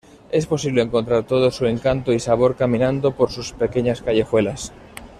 [0.31, 4.73] Es posible encontrar todo su encanto y sabor caminando por sus pequeñas callejuelas.